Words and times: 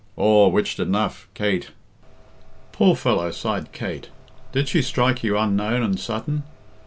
"Aw, 0.17 0.47
witched 0.47 0.79
enough. 0.79 1.27
Kate" 1.35 1.69
"Poor 2.71 2.95
fellow!" 2.95 3.29
sighed 3.29 3.71
Kate. 3.71 4.09
"Did 4.51 4.67
she 4.67 4.81
strike 4.81 5.23
you 5.23 5.37
unknown 5.37 5.83
and 5.83 5.99
sudden?" 5.99 6.41